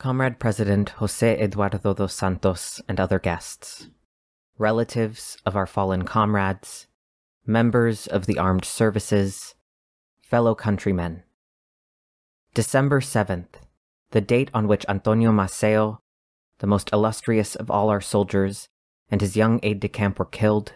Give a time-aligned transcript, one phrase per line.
[0.00, 3.88] Comrade President Jose Eduardo dos Santos and other guests,
[4.56, 6.86] relatives of our fallen comrades,
[7.44, 9.54] members of the armed services,
[10.22, 11.22] fellow countrymen.
[12.54, 13.60] December 7th,
[14.12, 16.00] the date on which Antonio Maceo,
[16.60, 18.70] the most illustrious of all our soldiers,
[19.10, 20.72] and his young aide de camp were killed,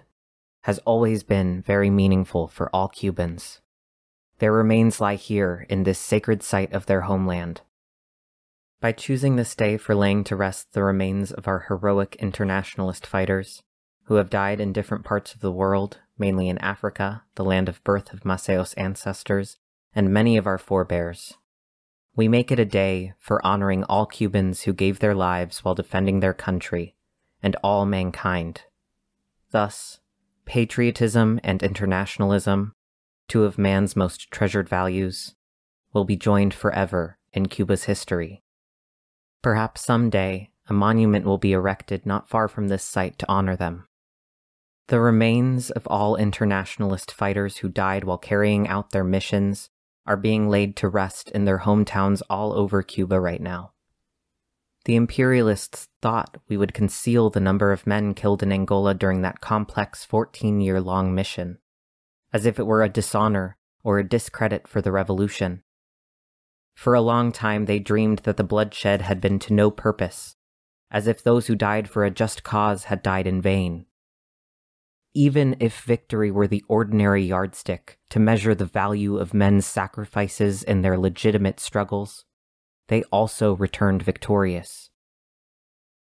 [0.64, 3.62] has always been very meaningful for all Cubans.
[4.38, 7.62] Their remains lie here in this sacred site of their homeland.
[8.84, 13.62] By choosing this day for laying to rest the remains of our heroic internationalist fighters,
[14.02, 17.82] who have died in different parts of the world, mainly in Africa, the land of
[17.82, 19.56] birth of Maceo's ancestors,
[19.94, 21.38] and many of our forebears,
[22.14, 26.20] we make it a day for honoring all Cubans who gave their lives while defending
[26.20, 26.94] their country,
[27.42, 28.64] and all mankind.
[29.50, 30.00] Thus,
[30.44, 32.74] patriotism and internationalism,
[33.28, 35.34] two of man's most treasured values,
[35.94, 38.42] will be joined forever in Cuba's history.
[39.44, 43.86] Perhaps someday a monument will be erected not far from this site to honor them.
[44.88, 49.68] The remains of all internationalist fighters who died while carrying out their missions
[50.06, 53.72] are being laid to rest in their hometowns all over Cuba right now.
[54.86, 59.42] The imperialists thought we would conceal the number of men killed in Angola during that
[59.42, 61.58] complex 14 year long mission,
[62.32, 65.63] as if it were a dishonor or a discredit for the revolution.
[66.74, 70.36] For a long time, they dreamed that the bloodshed had been to no purpose,
[70.90, 73.86] as if those who died for a just cause had died in vain
[75.14, 80.82] even if victory were the ordinary yardstick to measure the value of men's sacrifices in
[80.82, 82.24] their legitimate struggles,
[82.88, 84.90] they also returned victorious.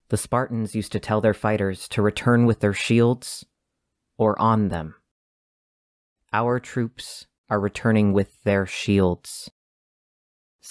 [0.09, 3.45] The Spartans used to tell their fighters to return with their shields
[4.17, 4.95] or on them.
[6.33, 9.51] Our troops are returning with their shields.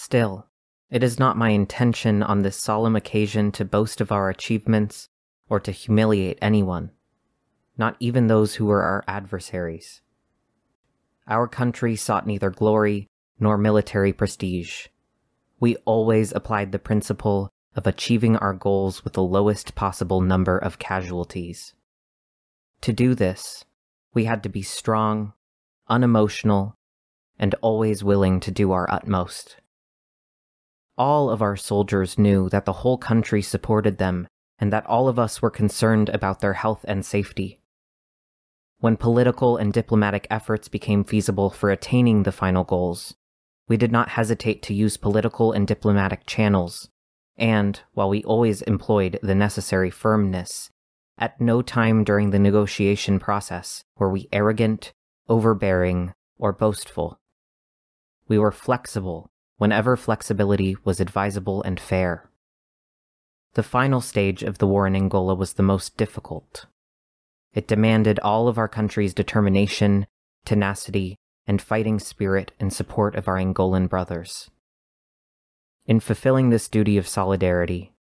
[0.02, 0.48] Still,
[0.90, 5.10] it is not my intention on this solemn occasion to boast of our achievements
[5.50, 6.92] or to humiliate anyone
[7.80, 10.02] not even those who were our adversaries.
[11.28, 13.08] Our country sought neither glory
[13.40, 14.88] nor military prestige.
[15.62, 20.78] We always applied the principle of achieving our goals with the lowest possible number of
[20.78, 21.74] casualties.
[22.82, 23.64] To do this,
[24.14, 25.32] we had to be strong,
[25.88, 26.76] unemotional,
[27.40, 29.56] and always willing to do our utmost.
[31.00, 34.28] All of our soldiers knew that the whole country supported them
[34.60, 37.62] and that all of us were concerned about their health and safety.
[38.80, 43.16] When political and diplomatic efforts became feasible for attaining the final goals,
[43.70, 46.90] we did not hesitate to use political and diplomatic channels,
[47.38, 50.70] and, while we always employed the necessary firmness,
[51.18, 54.92] at no time during the negotiation process were we arrogant,
[55.30, 57.22] overbearing, or boastful.
[58.28, 62.30] We were flexible whenever flexibility was advisable and fair.
[63.54, 66.66] The final stage of the war in Angola was the most difficult.
[67.54, 70.08] It demanded all of our country's determination,
[70.46, 74.50] tenacity, and fighting spirit in support of our Angolan brothers.
[75.86, 77.92] In fulfilling this duty of solidarity,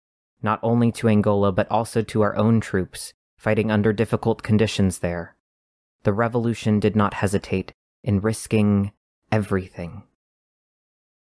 [0.42, 5.34] not only to Angola but also to our own troops fighting under difficult conditions there,
[6.04, 7.72] the revolution did not hesitate
[8.04, 8.92] in risking
[9.32, 10.04] everything.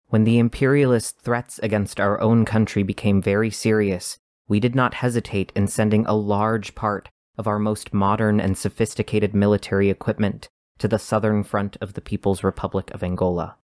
[0.10, 5.52] When the imperialist threats against our own country became very serious, we did not hesitate
[5.56, 10.50] in sending a large part of our most modern and sophisticated military equipment
[10.80, 13.58] to the southern front of the People's Republic of Angola.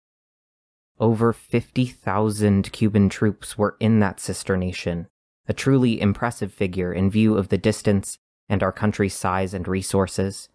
[1.00, 5.08] Over 50,000 Cuban troops were in that sister nation,
[5.48, 8.18] a truly impressive figure in view of the distance
[8.48, 10.48] and our country's size and resources.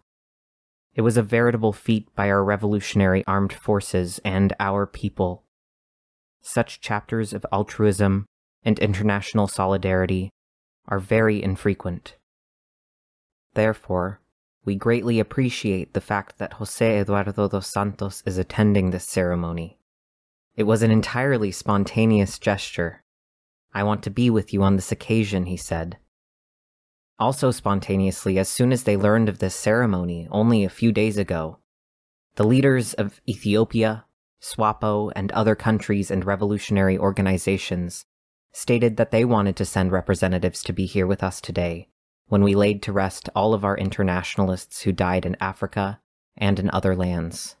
[0.94, 5.44] It was a veritable feat by our revolutionary armed forces and our people.
[6.42, 8.26] Such chapters of altruism
[8.64, 10.30] and international solidarity
[10.86, 12.16] are very infrequent.
[13.54, 14.20] Therefore,
[14.64, 19.78] we greatly appreciate the fact that Jose Eduardo dos Santos is attending this ceremony.
[20.56, 23.02] It was an entirely spontaneous gesture.
[23.74, 25.96] I want to be with you on this occasion, he said.
[27.18, 31.58] Also spontaneously, as soon as they learned of this ceremony only a few days ago,
[32.34, 34.04] the leaders of Ethiopia,
[34.42, 38.04] SWAPO, and other countries and revolutionary organizations
[38.52, 41.88] stated that they wanted to send representatives to be here with us today
[42.26, 46.00] when we laid to rest all of our internationalists who died in Africa
[46.36, 47.56] and in other lands.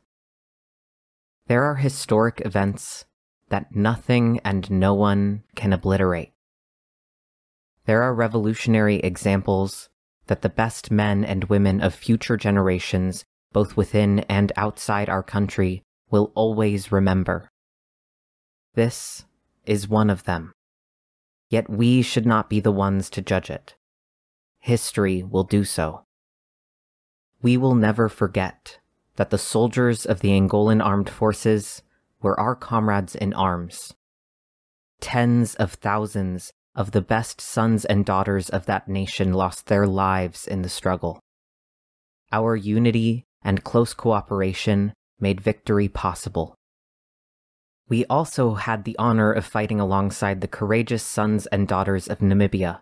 [1.46, 3.04] There are historic events
[3.48, 6.32] that nothing and no one can obliterate.
[7.84, 9.88] There are revolutionary examples
[10.26, 15.84] that the best men and women of future generations, both within and outside our country,
[16.12, 17.50] will always remember.
[18.74, 19.24] This
[19.66, 20.52] is one of them.
[21.48, 23.74] Yet we should not be the ones to judge it.
[24.60, 26.04] History will do so.
[27.40, 28.78] We will never forget
[29.16, 31.82] that the soldiers of the Angolan armed forces
[32.20, 33.94] were our comrades in arms.
[35.00, 40.46] Tens of thousands of the best sons and daughters of that nation lost their lives
[40.46, 41.20] in the struggle.
[42.30, 44.92] Our unity and close cooperation
[45.22, 46.56] made victory possible.
[47.88, 52.80] We also had the honor of fighting alongside the courageous sons and daughters of Namibia,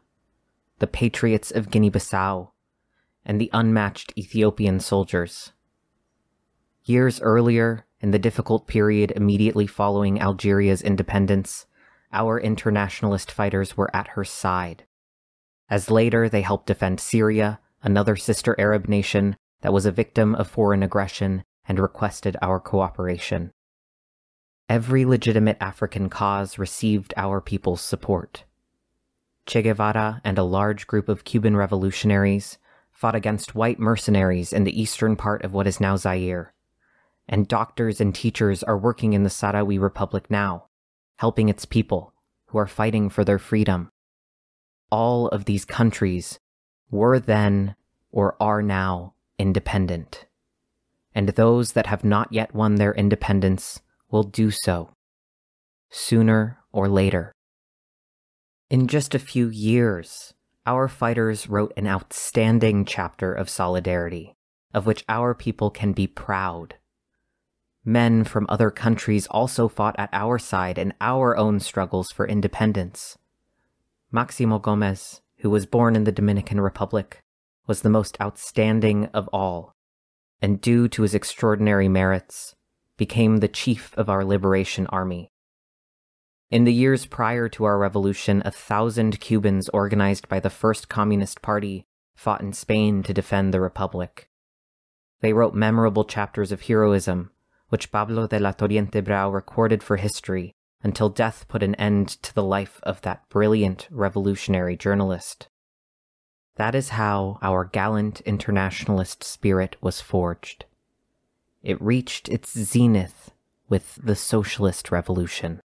[0.78, 2.50] the patriots of Guinea Bissau,
[3.24, 5.52] and the unmatched Ethiopian soldiers.
[6.84, 11.66] Years earlier, in the difficult period immediately following Algeria's independence,
[12.12, 14.84] our internationalist fighters were at her side.
[15.68, 20.48] As later they helped defend Syria, another sister Arab nation that was a victim of
[20.48, 23.52] foreign aggression and requested our cooperation.
[24.68, 28.42] Every legitimate African cause received our people's support.
[29.46, 32.58] Che Guevara and a large group of Cuban revolutionaries
[32.90, 36.54] fought against white mercenaries in the eastern part of what is now Zaire.
[37.28, 40.66] And doctors and teachers are working in the Sahrawi Republic now,
[41.18, 42.12] helping its people
[42.46, 43.92] who are fighting for their freedom.
[44.90, 46.40] All of these countries
[46.90, 47.76] were then
[48.10, 50.26] or are now independent.
[51.14, 53.80] And those that have not yet won their independence
[54.10, 54.90] will do so,
[55.90, 57.32] sooner or later.
[58.68, 60.34] In just a few years,
[60.66, 64.36] our fighters wrote an outstanding chapter of solidarity,
[64.72, 66.76] of which our people can be proud.
[67.84, 73.18] Men from other countries also fought at our side in our own struggles for independence.
[74.12, 77.22] Maximo Gomez, who was born in the Dominican Republic,
[77.66, 79.74] was the most outstanding of all,
[80.42, 82.54] and due to his extraordinary merits,
[82.96, 85.30] became the chief of our liberation army.
[86.50, 91.42] In the years prior to our revolution, a thousand Cubans organized by the First Communist
[91.42, 94.28] Party fought in Spain to defend the Republic.
[95.20, 97.30] They wrote memorable chapters of heroism,
[97.68, 100.52] which Pablo de la Torriente Brau recorded for history
[100.82, 105.48] until death put an end to the life of that brilliant revolutionary journalist.
[106.60, 110.66] That is how our gallant internationalist spirit was forged.
[111.62, 113.30] It reached its zenith
[113.70, 115.62] with the socialist revolution.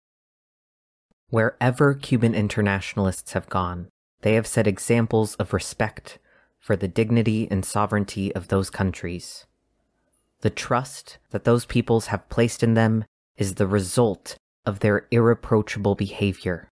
[1.31, 3.87] Wherever Cuban internationalists have gone,
[4.21, 6.19] they have set examples of respect
[6.59, 9.47] for the dignity and sovereignty of those countries.
[10.41, 13.05] The trust that those peoples have placed in them
[13.35, 16.69] is the result of their irreproachable behavior.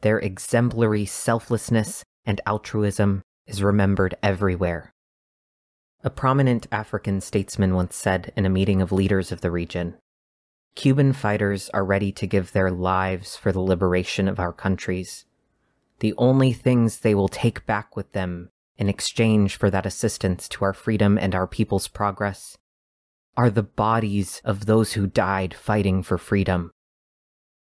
[0.00, 4.92] Their exemplary selflessness and altruism is remembered everywhere.
[6.04, 9.96] A prominent African statesman once said in a meeting of leaders of the region
[10.74, 15.24] Cuban fighters are ready to give their lives for the liberation of our countries.
[15.98, 20.64] The only things they will take back with them in exchange for that assistance to
[20.64, 22.56] our freedom and our people's progress
[23.36, 26.70] are the bodies of those who died fighting for freedom.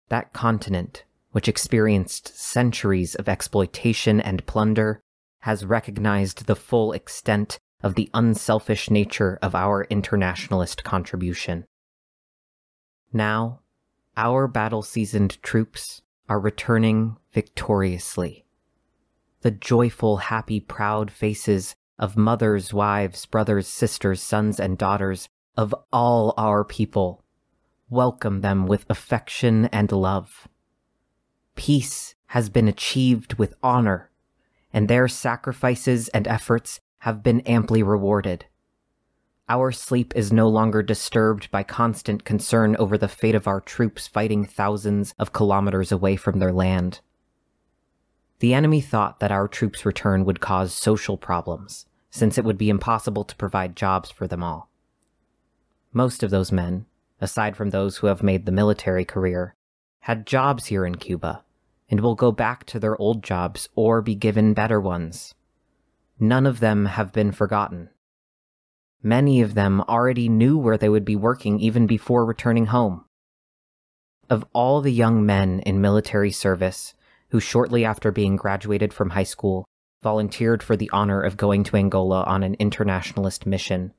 [0.08, 1.04] That continent,
[1.34, 5.02] which experienced centuries of exploitation and plunder,
[5.40, 11.66] has recognized the full extent of the unselfish nature of our internationalist contribution.
[13.12, 13.60] Now,
[14.16, 18.46] our battle seasoned troops are returning victoriously.
[19.42, 26.34] The joyful, happy, proud faces of mothers, wives, brothers, sisters, sons, and daughters of all
[26.38, 27.24] our people
[27.90, 30.48] welcome them with affection and love.
[31.56, 34.10] Peace has been achieved with honor,
[34.74, 38.46] and their sacrifices and efforts have been amply rewarded.
[39.50, 44.08] Our sleep is no longer disturbed by constant concern over the fate of our troops
[44.08, 47.02] fighting thousands of kilometers away from their land.
[48.40, 52.70] The enemy thought that our troops' return would cause social problems, since it would be
[52.70, 54.70] impossible to provide jobs for them all.
[55.92, 56.86] Most of those men,
[57.22, 59.56] aside from those who have made the military career,
[60.04, 61.42] had jobs here in Cuba
[61.90, 65.34] and will go back to their old jobs or be given better ones.
[66.20, 67.90] None of them have been forgotten.
[69.02, 73.06] Many of them already knew where they would be working even before returning home.
[74.30, 76.94] Of all the young men in military service
[77.30, 79.64] who shortly after being graduated from high school
[80.02, 83.94] volunteered for the honor of going to Angola on an internationalist mission,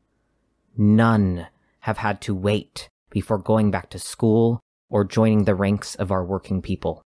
[0.77, 1.47] none
[1.81, 4.61] have had to wait before going back to school
[4.95, 7.03] or joining the ranks of our working people.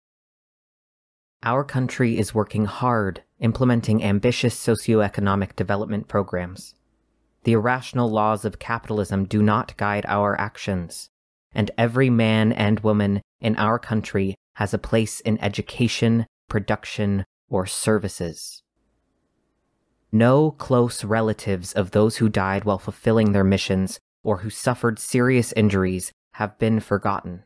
[1.43, 6.75] Our country is working hard implementing ambitious socioeconomic development programs.
[7.45, 11.09] The irrational laws of capitalism do not guide our actions,
[11.55, 17.65] and every man and woman in our country has a place in education, production, or
[17.65, 18.63] services.
[20.13, 25.53] No close relatives of those who died while fulfilling their missions or who suffered serious
[25.53, 27.45] injuries have been forgotten.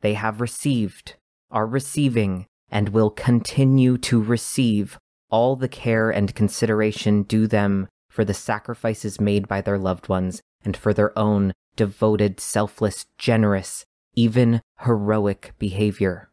[0.00, 1.16] They have received,
[1.50, 4.98] are receiving, and will continue to receive
[5.30, 10.42] all the care and consideration due them for the sacrifices made by their loved ones
[10.64, 16.28] and for their own devoted, selfless, generous, even heroic behavior.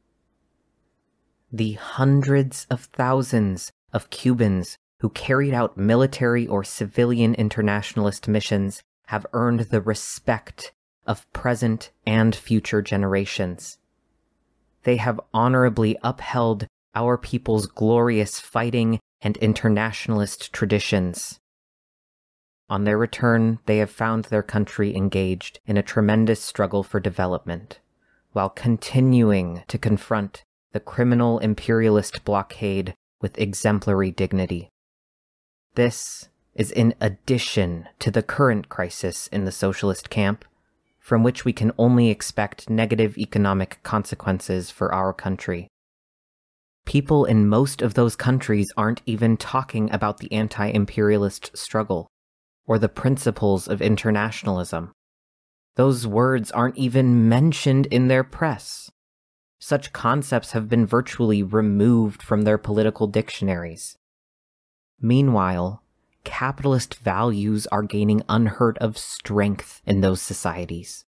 [1.52, 9.26] The hundreds of thousands of Cubans who carried out military or civilian internationalist missions have
[9.32, 10.74] earned the respect
[11.08, 13.78] of present and future generations.
[14.84, 21.40] They have honorably upheld our people's glorious fighting and internationalist traditions.
[22.70, 27.80] On their return, they have found their country engaged in a tremendous struggle for development,
[28.34, 34.70] while continuing to confront the criminal imperialist blockade with exemplary dignity.
[35.76, 40.44] This is in addition to the current crisis in the socialist camp,
[41.08, 45.70] from which we can only expect negative economic consequences for our country.
[46.86, 52.10] People in most of those countries aren't even talking about the anti imperialist struggle
[52.66, 54.92] or the principles of internationalism.
[55.78, 58.92] Those words aren't even mentioned in their press.
[59.60, 63.96] Such concepts have been virtually removed from their political dictionaries.
[65.00, 65.82] Meanwhile,
[66.28, 71.06] capitalist values are gaining unheard of strength in those societies.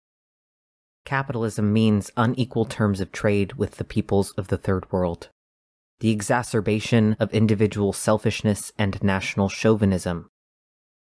[1.03, 5.27] Capitalism means unequal terms of trade with the peoples of the Third World,
[5.99, 10.29] the exacerbation of individual selfishness and national chauvinism,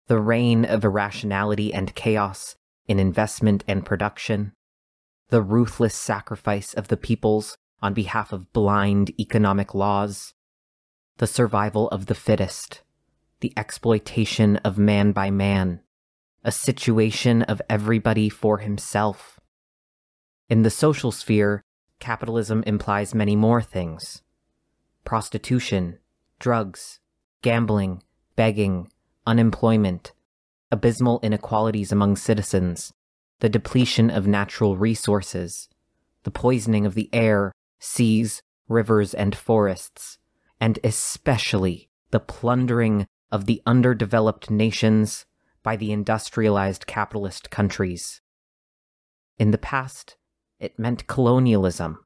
[0.07, 2.55] the reign of irrationality and chaos
[2.87, 4.53] in investment and production,
[5.31, 10.35] the ruthless sacrifice of the peoples on behalf of blind economic laws,
[11.17, 12.84] the survival of the fittest,
[13.45, 15.79] the exploitation of man by man,
[16.45, 19.39] a situation of everybody for himself.
[20.49, 21.63] In the social sphere,
[22.01, 24.23] capitalism implies many more things
[25.05, 25.99] prostitution,
[26.39, 27.01] drugs,
[27.43, 28.03] gambling,
[28.35, 28.91] begging,
[29.27, 30.13] unemployment,
[30.73, 32.95] abysmal inequalities among citizens,
[33.41, 35.69] the depletion of natural resources,
[36.23, 40.17] the poisoning of the air, seas, rivers, and forests,
[40.59, 45.27] and especially the plundering of the underdeveloped nations
[45.63, 48.21] by the industrialized capitalist countries.
[49.39, 50.17] In the past,
[50.61, 52.05] it meant colonialism.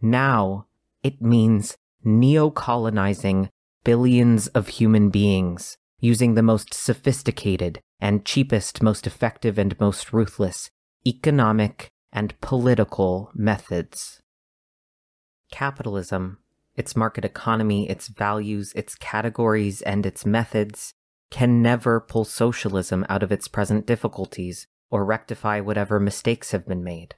[0.00, 0.66] Now,
[1.02, 3.50] it means neo-colonizing
[3.84, 10.70] billions of human beings using the most sophisticated and cheapest, most effective, and most ruthless
[11.06, 14.20] economic and political methods.
[15.50, 16.38] Capitalism,
[16.78, 20.94] its market economy, its values, its categories, and its methods
[21.28, 26.84] can never pull socialism out of its present difficulties or rectify whatever mistakes have been
[26.84, 27.16] made.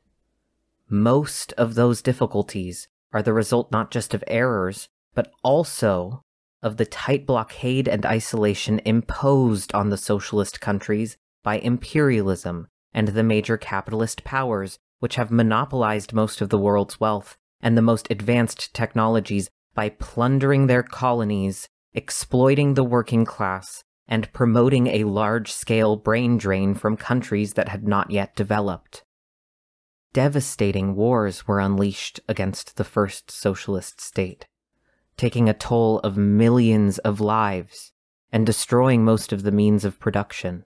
[0.89, 6.25] Most of those difficulties are the result not just of errors, but also
[6.63, 13.23] of the tight blockade and isolation imposed on the socialist countries by imperialism and the
[13.23, 18.75] major capitalist powers which have monopolized most of the world's wealth and the most advanced
[18.75, 26.37] technologies by plundering their colonies, exploiting the working class, and promoting a large scale brain
[26.39, 29.05] drain from countries that had not yet developed.
[30.13, 34.47] Devastating wars were unleashed against the first socialist state
[35.21, 37.93] taking a toll of millions of lives
[38.33, 40.65] and destroying most of the means of production.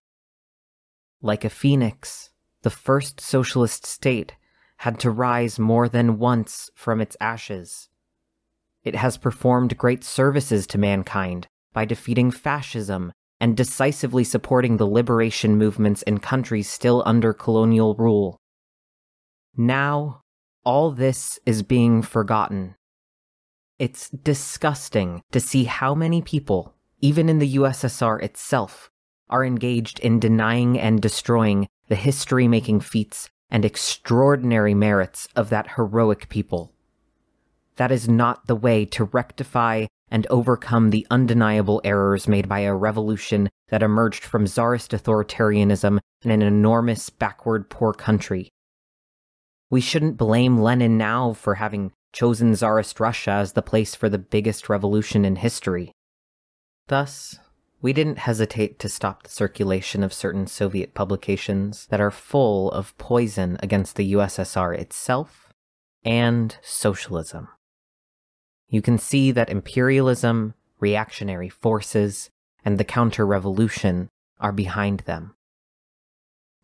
[1.21, 2.31] Like a phoenix,
[2.63, 4.35] the first socialist state
[4.85, 7.89] had to rise more than once from its ashes.
[8.83, 13.11] It has performed great services to mankind by defeating fascism
[13.41, 18.37] and decisively supporting the liberation movements in countries still under colonial rule.
[19.57, 20.21] Now,
[20.67, 22.75] all this is being forgotten
[23.79, 28.91] it's disgusting to see how many people, even in the USSR itself,
[29.31, 35.77] are engaged in denying and destroying the history making feats and extraordinary merits of that
[35.77, 36.73] heroic people.
[37.77, 42.75] That is not the way to rectify and overcome the undeniable errors made by a
[42.75, 48.49] revolution that emerged from czarist authoritarianism in an enormous, backward, poor country.
[49.71, 54.19] We shouldn't blame Lenin now for having chosen czarist Russia as the place for the
[54.19, 55.93] biggest revolution in history.
[56.89, 57.39] Thus,
[57.85, 62.97] we didn't hesitate to stop the circulation of certain Soviet publications that are full of
[62.97, 65.53] poison against the USSR itself
[66.03, 67.47] and socialism.
[68.69, 72.31] you can see that imperialism, reactionary forces,
[72.65, 74.09] and the counter revolution
[74.41, 75.35] are behind them.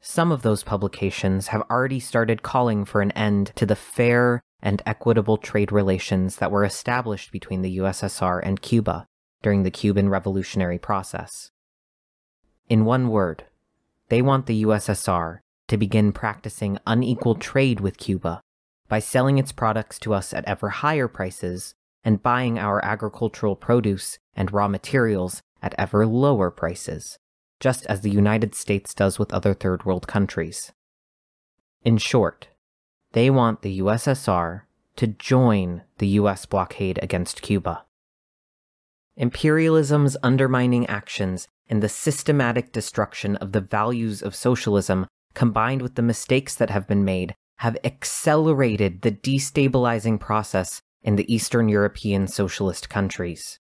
[0.01, 4.83] Some of those publications have already started calling for an end to the fair and
[4.87, 9.07] equitable trade relations that were established between the USSR and Cuba
[9.43, 11.51] during the Cuban revolutionary process.
[12.69, 13.45] In one word,
[14.09, 18.41] they want the USSR to begin practicing unequal trade with Cuba
[18.89, 24.19] by selling its products to us at ever higher prices and buying our agricultural produce
[24.35, 27.19] and raw materials at ever lower prices,
[27.61, 30.73] just as the United States does with other third world countries.
[31.85, 32.49] In short,
[33.13, 34.63] they want the USSR
[34.97, 37.85] to join the US blockade against Cuba.
[39.21, 46.03] Imperialism's undermining actions and the systematic destruction of the values of socialism, combined with the
[46.03, 52.89] mistakes that have been made, have accelerated the destabilizing process in the Eastern European socialist
[52.89, 53.59] countries.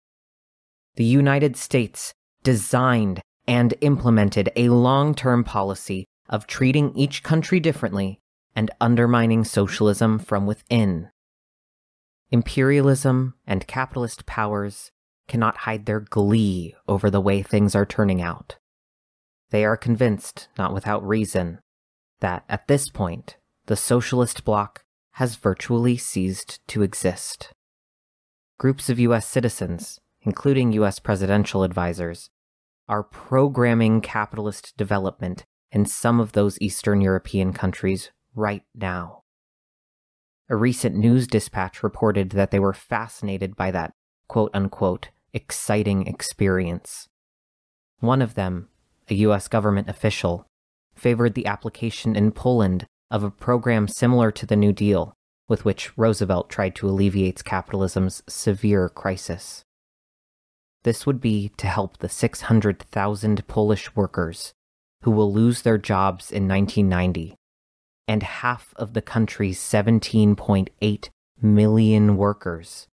[0.94, 8.18] The United States designed and implemented a long term policy of treating each country differently
[8.56, 11.10] and undermining socialism from within.
[12.30, 14.90] Imperialism and capitalist powers
[15.30, 18.58] cannot hide their glee over the way things are turning out.
[19.50, 21.60] They are convinced, not without reason,
[22.18, 24.82] that at this point, the socialist bloc
[25.12, 27.52] has virtually ceased to exist.
[28.58, 32.28] Groups of US citizens, including US presidential advisors,
[32.88, 39.22] are programming capitalist development in some of those Eastern European countries right now.
[40.48, 43.92] A recent news dispatch reported that they were fascinated by that
[44.26, 47.08] quote unquote exciting experience.
[48.00, 48.68] One of them,
[49.08, 50.46] a US government official,
[50.94, 55.14] favored the application in Poland of a program similar to the New Deal,
[55.48, 59.64] with which Roosevelt tried to alleviate capitalism's severe crisis.
[60.84, 64.52] This would be to help the 600,000 Polish workers
[65.02, 67.34] who will lose their jobs in 1990,
[68.06, 71.08] and half of the country's 17.8
[71.42, 72.86] million workers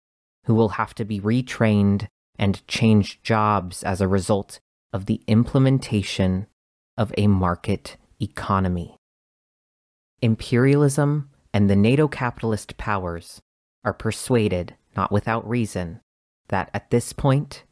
[0.46, 4.60] who will have to be retrained and change jobs as a result
[4.94, 6.48] of the implementation
[6.98, 8.96] of a market economy.
[10.22, 13.42] Imperialism and the NATO capitalist powers
[13.84, 16.02] are persuaded, not without reason,
[16.48, 17.64] that at this point,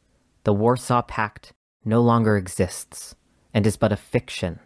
[0.44, 1.52] the Warsaw Pact
[1.84, 3.14] no longer exists
[3.52, 4.60] and is but a fiction,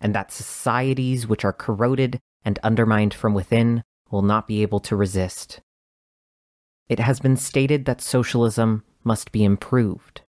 [0.00, 4.96] and that societies which are corroded and undermined from within will not be able to
[4.96, 5.60] resist.
[6.88, 10.22] It has been stated that socialism must be improved.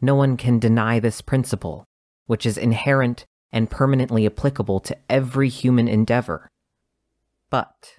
[0.00, 1.84] No one can deny this principle,
[2.26, 6.50] which is inherent and permanently applicable to every human endeavor.
[7.50, 7.96] But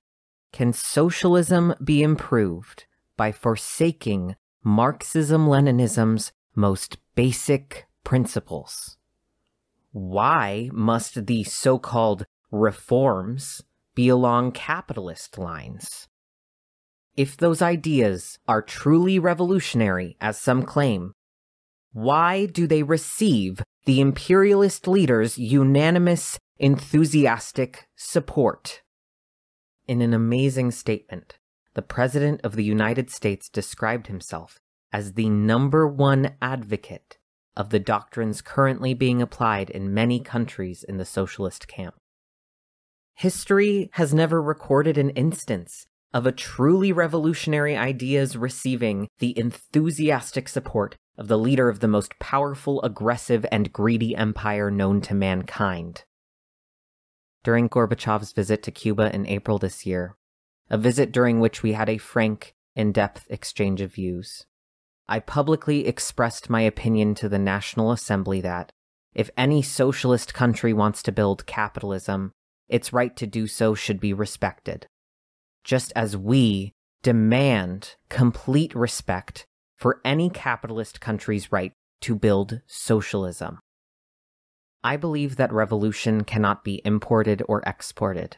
[0.51, 2.85] can socialism be improved
[3.15, 8.97] by forsaking Marxism Leninism's most basic principles?
[9.91, 13.61] Why must the so called reforms
[13.95, 16.07] be along capitalist lines?
[17.17, 21.13] If those ideas are truly revolutionary, as some claim,
[21.91, 28.83] why do they receive the imperialist leader's unanimous, enthusiastic support?
[29.87, 31.39] In an amazing statement,
[31.73, 34.59] the President of the United States described himself
[34.93, 37.17] as the number one advocate
[37.55, 41.95] of the doctrines currently being applied in many countries in the socialist camp.
[43.15, 50.95] History has never recorded an instance of a truly revolutionary ideas receiving the enthusiastic support
[51.17, 56.03] of the leader of the most powerful, aggressive, and greedy empire known to mankind.
[57.43, 60.15] During Gorbachev's visit to Cuba in April this year,
[60.69, 64.45] a visit during which we had a frank, in depth exchange of views,
[65.07, 68.71] I publicly expressed my opinion to the National Assembly that,
[69.13, 72.33] if any socialist country wants to build capitalism,
[72.67, 74.87] its right to do so should be respected
[75.67, 83.59] just as we demand complete respect for any capitalist country's right to build socialism.
[84.81, 88.37] I believe that revolution cannot be imported or exported.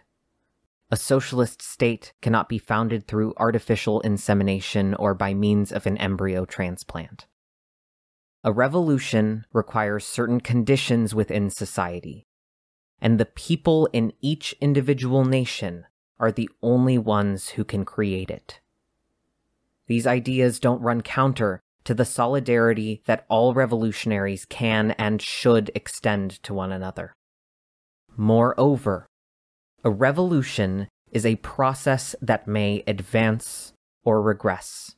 [0.90, 6.46] A socialist state cannot be founded through artificial insemination or by means of an embryo
[6.46, 7.28] transplant.
[8.44, 12.26] A revolution requires certain conditions within society,
[13.00, 15.86] and the people in each individual nation
[16.20, 18.60] are the only ones who can create it.
[19.88, 26.44] These ideas don't run counter to the solidarity that all revolutionaries can and should extend
[26.44, 27.16] to one another.
[28.16, 29.08] Moreover,
[29.84, 34.96] a revolution is a process that may advance or regress,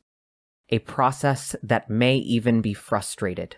[0.68, 3.56] a process that may even be frustrated.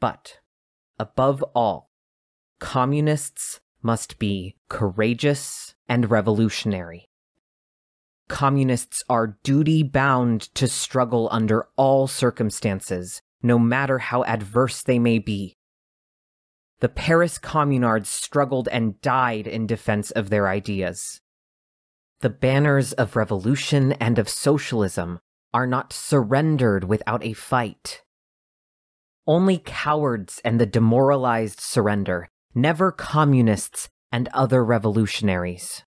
[0.00, 0.38] But,
[0.98, 1.90] above all,
[2.58, 7.08] communists must be courageous and revolutionary.
[8.28, 15.18] Communists are duty bound to struggle under all circumstances, no matter how adverse they may
[15.18, 15.56] be.
[16.80, 21.20] The Paris communards struggled and died in defense of their ideas.
[22.20, 25.18] The banners of revolution and of socialism
[25.54, 28.02] are not surrendered without a fight.
[29.26, 32.28] Only cowards and the demoralized surrender,
[32.60, 35.84] never communists and other revolutionaries.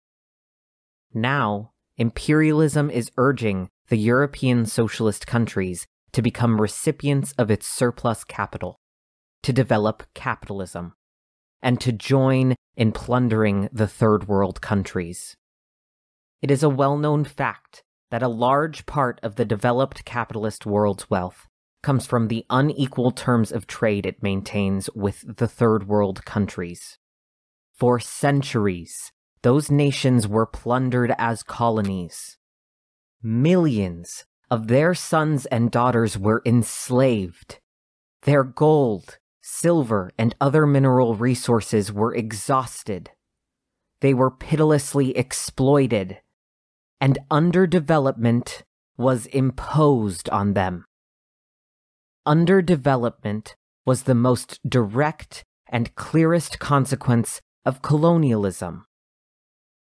[1.14, 8.80] Now, imperialism is urging the European socialist countries to become recipients of its surplus capital,
[9.44, 10.94] to develop capitalism,
[11.62, 15.36] and to join in plundering the third world countries.
[16.42, 21.10] It is a well known fact that a large part of the developed capitalist world's
[21.10, 21.48] wealth
[21.84, 26.98] comes from the unequal terms of trade it maintains with the third world countries.
[27.74, 32.38] For centuries, those nations were plundered as colonies.
[33.24, 37.60] Millions of their sons and daughters were enslaved.
[38.24, 43.10] Their gold, silver, and other mineral resources were exhausted.
[44.02, 46.20] They were pitilessly exploited,
[47.00, 48.64] and underdevelopment
[48.98, 50.86] was imposed on them.
[52.28, 58.86] Underdevelopment was the most direct and clearest consequence of colonialism.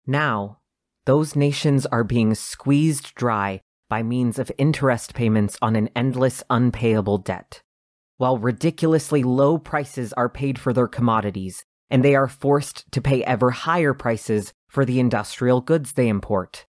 [0.07, 0.59] Now,
[1.05, 7.19] those nations are being squeezed dry by means of interest payments on an endless unpayable
[7.19, 7.61] debt,
[8.19, 13.25] while ridiculously low prices are paid for their commodities, and they are forced to pay
[13.25, 16.67] ever higher prices for the industrial goods they import.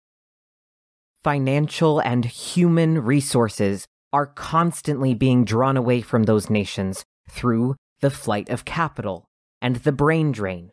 [1.23, 8.49] Financial and human resources are constantly being drawn away from those nations through the flight
[8.49, 9.29] of capital
[9.61, 10.71] and the brain drain.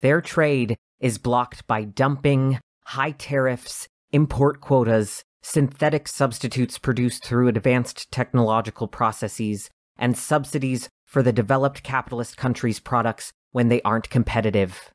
[0.00, 8.10] Their trade is blocked by dumping, high tariffs, import quotas, synthetic substitutes produced through advanced
[8.10, 14.92] technological processes, and subsidies for the developed capitalist countries' products when they aren't competitive.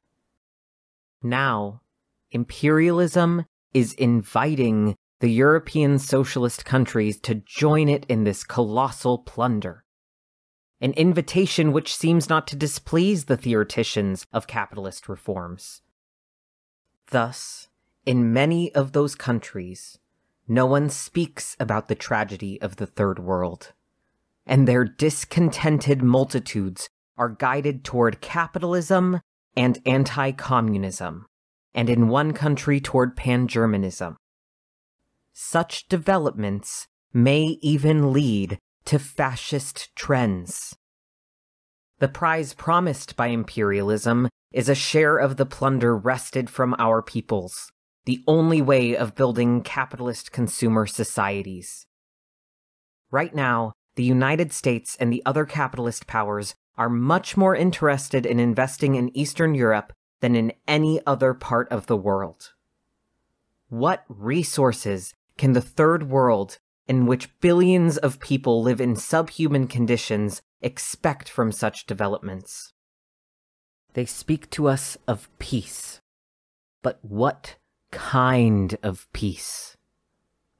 [1.21, 1.81] Now,
[2.31, 9.83] imperialism is inviting the European socialist countries to join it in this colossal plunder.
[10.79, 15.81] An invitation which seems not to displease the theoreticians of capitalist reforms.
[17.09, 17.69] Thus,
[18.05, 19.97] in many of those countries,
[20.47, 23.73] no one speaks about the tragedy of the Third World,
[24.45, 29.21] and their discontented multitudes are guided toward capitalism
[29.57, 31.25] and anti communism,
[31.73, 34.17] and in one country toward pan Germanism.
[35.37, 40.77] Such developments may even lead to fascist trends.
[41.99, 47.69] The prize promised by imperialism is a share of the plunder wrested from our peoples,
[48.05, 51.85] the only way of building capitalist consumer societies.
[53.11, 58.39] Right now, the United States and the other capitalist powers are much more interested in
[58.39, 62.53] investing in Eastern Europe than in any other part of the world.
[63.67, 70.41] What resources can the third world, in which billions of people live in subhuman conditions,
[70.61, 72.73] expect from such developments?
[73.93, 76.01] They speak to us of peace.
[76.81, 77.55] But what
[77.91, 79.75] kind of peace?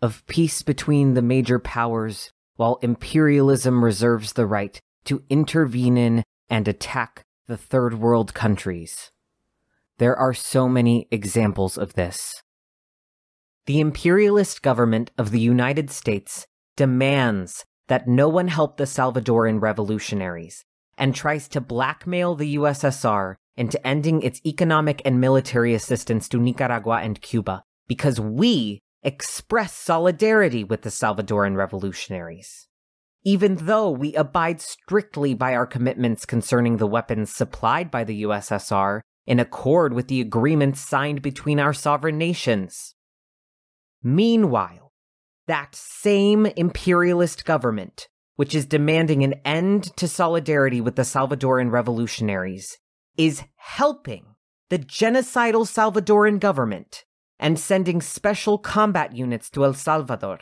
[0.01, 6.67] Of peace between the major powers, while imperialism reserves the right to intervene in and
[6.67, 9.11] attack the third world countries.
[9.97, 12.41] There are so many examples of this.
[13.65, 20.63] The imperialist government of the United States demands that no one help the Salvadoran revolutionaries
[20.99, 26.99] and tries to blackmail the USSR into ending its economic and military assistance to Nicaragua
[27.01, 32.67] and Cuba because we express solidarity with the Salvadoran revolutionaries.
[33.23, 39.01] Even though we abide strictly by our commitments concerning the weapons supplied by the USSR
[39.25, 42.94] in accord with the agreements signed between our sovereign nations.
[44.07, 44.91] Meanwhile,
[45.47, 52.77] that same imperialist government, which is demanding an end to solidarity with the Salvadoran revolutionaries,
[53.17, 54.35] is helping
[54.69, 57.03] the genocidal Salvadoran government
[57.39, 60.37] and sending special combat units to El Salvador,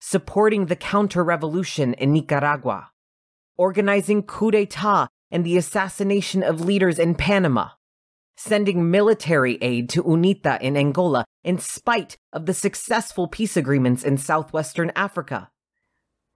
[0.00, 2.90] supporting the counter revolution in Nicaragua,
[3.56, 7.68] organizing coup d'etat and the assassination of leaders in Panama,
[8.38, 14.16] sending military aid to UNITA in Angola in spite of the successful peace agreements in
[14.16, 15.50] southwestern Africa,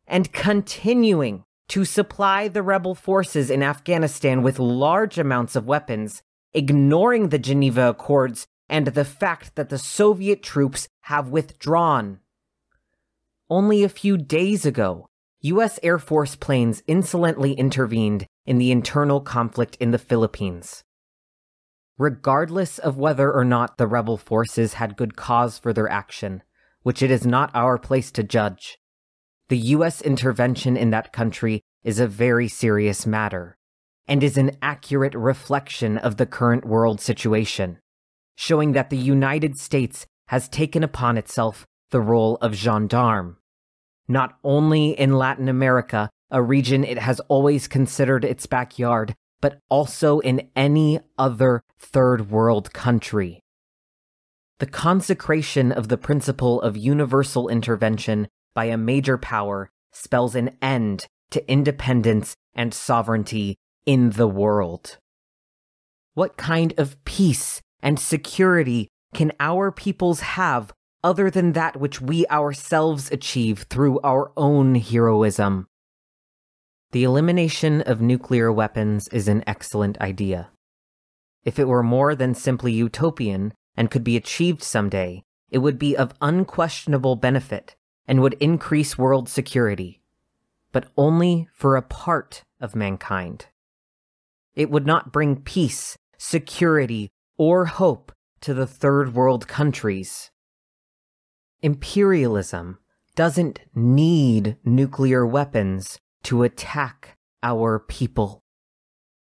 [0.06, 7.28] and continuing to supply the rebel forces in Afghanistan with large amounts of weapons, ignoring
[7.28, 12.18] the Geneva Accords and the fact that the Soviet troops have withdrawn.
[13.48, 15.06] Only a few days ago,
[15.42, 15.78] U.S.
[15.82, 20.82] Air Force planes insolently intervened in the internal conflict in the Philippines.
[21.98, 26.42] Regardless of whether or not the rebel forces had good cause for their action,
[26.83, 28.78] which it is not our place to judge,
[29.48, 30.00] the U.S.
[30.00, 33.57] intervention in that country is a very serious matter
[34.09, 37.78] and is an accurate reflection of the current world situation,
[38.35, 43.37] showing that the United States has taken upon itself the role of gendarme,
[44.09, 50.20] not only in Latin America, a region it has always considered its backyard, but also
[50.20, 53.42] in any other third world country.
[54.61, 61.07] The consecration of the principle of universal intervention by a major power spells an end
[61.33, 64.98] to independence and sovereignty in the world.
[66.14, 72.24] What kind of peace and security can our peoples have other than that which we
[72.28, 75.66] ourselves achieve through our own heroism?
[76.92, 80.50] The elimination of nuclear weapons is an excellent idea.
[81.42, 85.96] If it were more than simply utopian and could be achieved someday, it would be
[85.96, 87.76] of unquestionable benefit
[88.07, 90.02] and would increase world security,
[90.70, 93.46] but only for a part of mankind.
[94.55, 100.31] It would not bring peace, security, or hope to the third world countries.
[101.62, 102.81] Imperialism
[103.14, 108.40] doesn't need nuclear weapons to attack our people.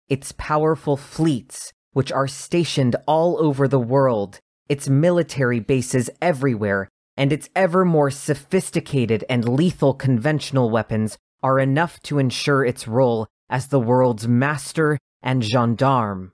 [0.08, 7.32] Its powerful fleets, which are stationed all over the world, its military bases everywhere, and
[7.32, 13.68] its ever more sophisticated and lethal conventional weapons are enough to ensure its role as
[13.68, 16.32] the world's master and gendarme.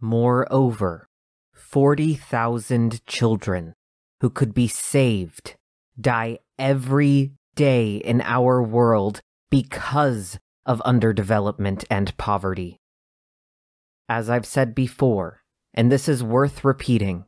[0.00, 1.06] Moreover,
[1.54, 3.74] 40,000 children
[4.20, 5.56] who could be saved
[5.98, 12.78] die every day in our world because of underdevelopment and poverty.
[14.08, 15.42] As I've said before,
[15.74, 17.24] and this is worth repeating,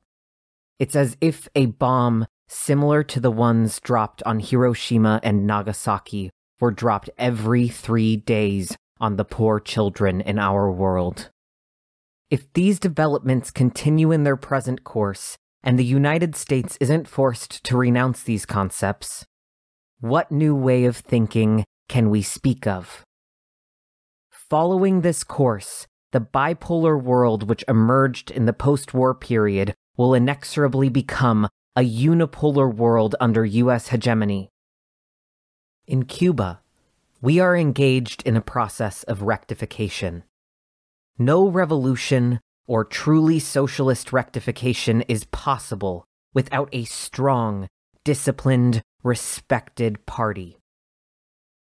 [0.79, 6.71] it's as if a bomb similar to the ones dropped on Hiroshima and Nagasaki were
[6.71, 11.31] dropped every three days on the poor children in our world.
[12.31, 17.77] If these developments continue in their present course, and the United States isn't forced to
[17.77, 19.25] renounce these concepts,
[20.01, 23.05] what new way of thinking can we speak of?
[24.31, 30.89] Following this course, the bipolar world which emerged in the post war period will inexorably
[30.89, 34.49] become a unipolar world under US hegemony.
[35.87, 36.61] In Cuba,
[37.21, 40.25] we are engaged in a process of rectification.
[41.19, 47.67] No revolution or truly socialist rectification is possible without a strong,
[48.05, 50.58] disciplined, respected party.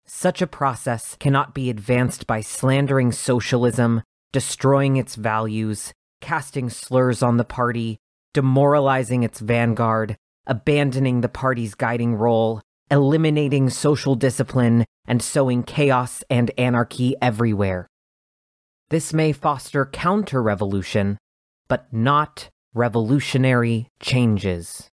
[0.07, 7.39] Such a process cannot be advanced by slandering socialism, destroying its values, casting slurs on
[7.39, 7.99] the party,
[8.35, 16.51] demoralizing its vanguard, abandoning the party's guiding role, eliminating social discipline, and sowing chaos and
[16.59, 17.87] anarchy everywhere.
[18.91, 21.19] This may foster counter revolution,
[21.67, 24.91] but not revolutionary changes.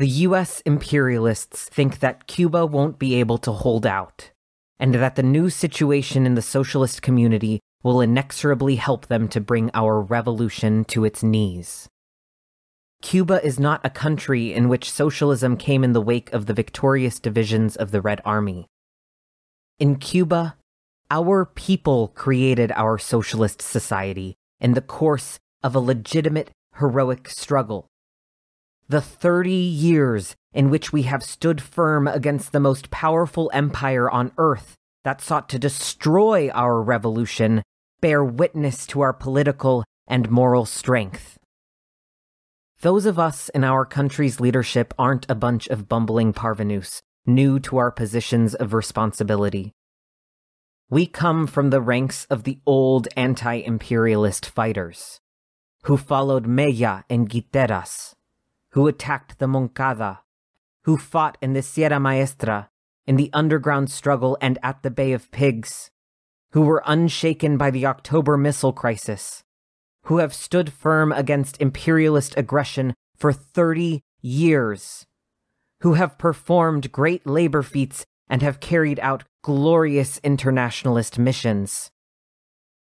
[0.00, 4.30] The US imperialists think that Cuba won't be able to hold out,
[4.78, 9.70] and that the new situation in the socialist community will inexorably help them to bring
[9.74, 11.86] our revolution to its knees.
[13.02, 17.20] Cuba is not a country in which socialism came in the wake of the victorious
[17.20, 18.68] divisions of the Red Army.
[19.78, 20.56] In Cuba,
[21.10, 27.89] our people created our socialist society in the course of a legitimate, heroic struggle.
[28.90, 34.32] The 30 years in which we have stood firm against the most powerful empire on
[34.36, 34.74] earth
[35.04, 37.62] that sought to destroy our revolution
[38.00, 41.38] bear witness to our political and moral strength.
[42.80, 47.76] Those of us in our country's leadership aren't a bunch of bumbling parvenus, new to
[47.76, 49.70] our positions of responsibility.
[50.88, 55.20] We come from the ranks of the old anti imperialist fighters,
[55.84, 58.14] who followed Mella and Guiteras,
[58.72, 60.20] who attacked the Moncada,
[60.84, 62.70] who fought in the Sierra Maestra,
[63.06, 65.90] in the underground struggle and at the Bay of Pigs,
[66.52, 69.42] who were unshaken by the October missile crisis,
[70.04, 75.06] who have stood firm against imperialist aggression for 30 years,
[75.80, 81.90] who have performed great labor feats and have carried out glorious internationalist missions.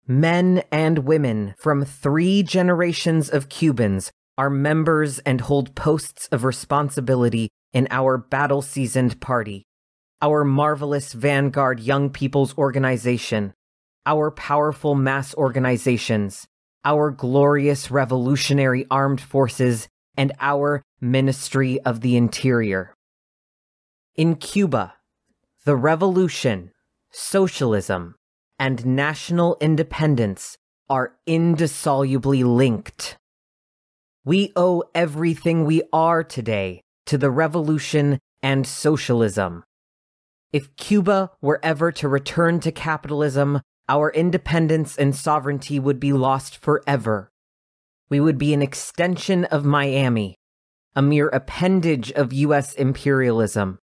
[0.06, 7.50] Men and women from three generations of Cubans are members and hold posts of responsibility
[7.74, 9.66] in our battle seasoned party,
[10.22, 13.52] our marvelous Vanguard Young People's Organization,
[14.06, 16.46] our powerful mass organizations,
[16.86, 22.94] our glorious revolutionary armed forces, and our Ministry of the Interior.
[24.16, 24.94] In Cuba,
[25.66, 26.70] the revolution,
[27.10, 28.14] socialism,
[28.58, 30.56] and national independence
[30.88, 33.18] are indissolubly linked.
[34.24, 39.64] We owe everything we are today to the revolution and socialism.
[40.52, 46.58] If Cuba were ever to return to capitalism, our independence and sovereignty would be lost
[46.58, 47.30] forever.
[48.10, 50.36] We would be an extension of Miami,
[50.94, 53.78] a mere appendage of US imperialism.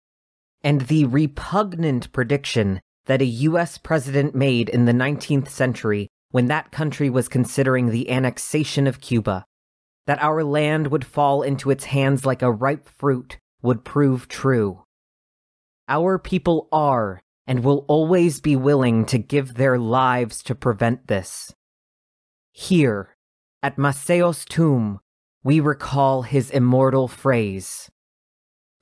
[0.62, 6.72] And the repugnant prediction that a US president made in the 19th century when that
[6.72, 9.44] country was considering the annexation of Cuba
[10.06, 14.84] that our land would fall into its hands like a ripe fruit would prove true.
[15.88, 21.52] Our people are and will always be willing to give their lives to prevent this.
[22.52, 23.16] Here,
[23.62, 25.00] at Maceo's tomb,
[25.44, 27.90] we recall his immortal phrase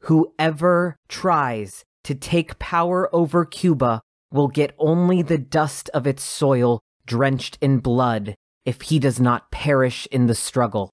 [0.04, 4.00] Whoever tries to take power over Cuba
[4.32, 9.50] will get only the dust of its soil drenched in blood if he does not
[9.50, 10.90] perish in the struggle.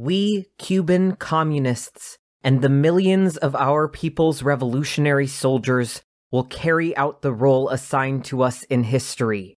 [0.00, 7.32] We Cuban communists and the millions of our people's revolutionary soldiers will carry out the
[7.32, 9.56] role assigned to us in history.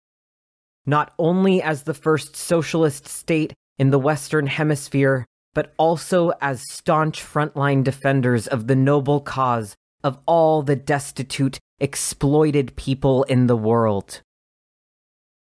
[0.84, 7.24] Not only as the first socialist state in the Western Hemisphere, but also as staunch
[7.24, 14.24] frontline defenders of the noble cause of all the destitute, exploited people in the world.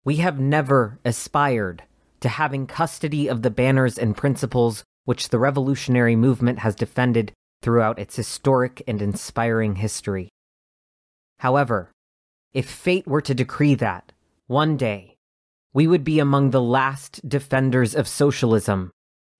[0.05, 1.85] We have never aspired
[2.21, 7.99] to having custody of the banners and principles which the revolutionary movement has defended throughout
[7.99, 10.29] its historic and inspiring history.
[11.39, 11.91] However,
[12.53, 14.13] if fate were to decree that,
[14.47, 15.17] one day,
[15.73, 18.91] we would be among the last defenders of socialism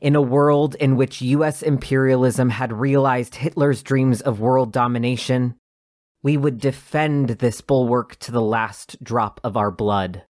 [0.01, 5.57] in a world in which US imperialism had realized Hitler's dreams of world domination,
[6.23, 10.23] we would defend this bulwark to the last drop of our blood.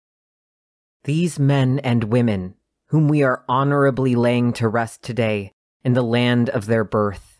[1.03, 2.55] These men and women
[2.89, 5.51] whom we are honorably laying to rest today
[5.83, 7.39] in the land of their birth,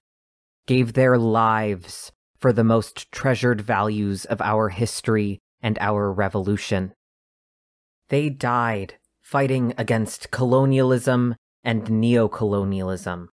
[0.65, 6.93] gave their lives for the most treasured values of our history and our revolution.
[8.10, 13.28] They died fighting against colonialism and neocolonialism.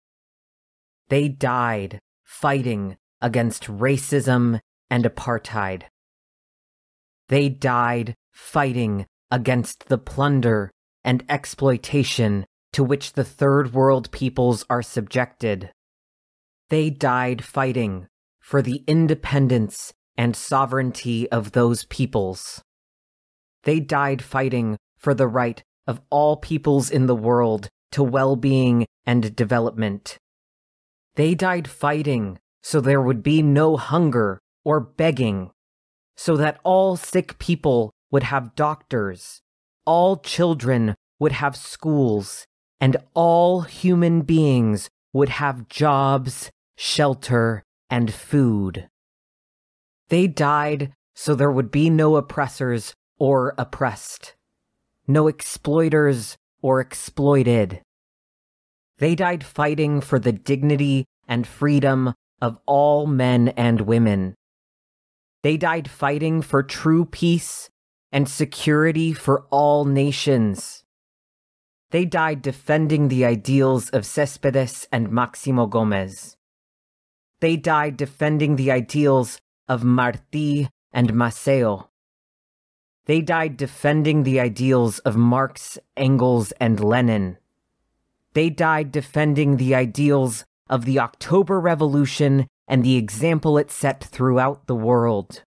[1.09, 5.85] They died fighting against racism and apartheid.
[7.28, 10.70] They died fighting against the plunder
[11.04, 15.70] and exploitation to which the third world peoples are subjected.
[16.68, 18.06] They died fighting
[18.40, 22.62] for the independence and sovereignty of those peoples.
[23.64, 28.86] They died fighting for the right of all peoples in the world to well being
[29.06, 30.18] and development.
[31.16, 35.50] They died fighting so there would be no hunger or begging,
[36.16, 39.40] so that all sick people would have doctors,
[39.85, 42.46] all children would have schools,
[42.81, 48.88] and all human beings would have jobs, shelter, and food.
[50.09, 54.35] They died so there would be no oppressors or oppressed,
[55.07, 57.83] no exploiters or exploited.
[58.99, 64.35] They died fighting for the dignity and freedom of all men and women.
[65.42, 67.70] They died fighting for true peace
[68.12, 70.85] and security for all nations.
[71.90, 76.37] They died defending the ideals of Céspedes and Maximo Gomez.
[77.40, 81.88] They died defending the ideals of Martí and Maceo.
[83.06, 87.38] They died defending the ideals of Marx, Engels, and Lenin.
[88.35, 94.67] They died defending the ideals of the October Revolution and the example it set throughout
[94.69, 95.42] the world.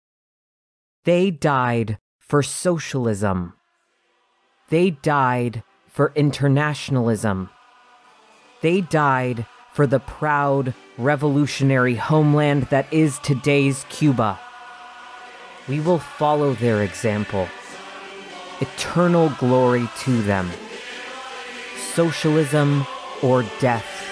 [1.03, 1.97] They died
[2.29, 3.53] for socialism.
[4.69, 7.49] They died for internationalism.
[8.61, 14.39] They died for the proud, revolutionary homeland that is today's Cuba.
[15.67, 17.47] We will follow their example.
[18.61, 20.51] Eternal glory to them.
[21.93, 22.85] Socialism
[23.23, 24.05] or death.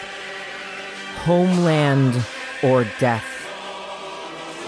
[1.19, 2.25] Homeland
[2.63, 3.25] or death.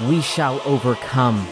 [0.08, 1.48] We shall overcome.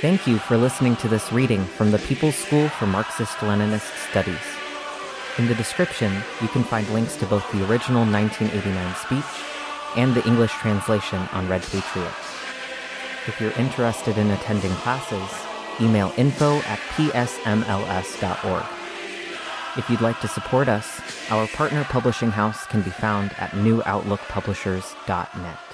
[0.00, 4.36] Thank you for listening to this reading from the People's School for Marxist Leninist Studies.
[5.38, 9.24] In the description, you can find links to both the original 1989 speech
[9.96, 12.12] and the English translation on Red Patriot.
[13.26, 15.28] If you're interested in attending classes,
[15.80, 18.66] email info at psmls.org.
[19.76, 25.67] If you'd like to support us, our partner publishing house can be found at newoutlookpublishers.net.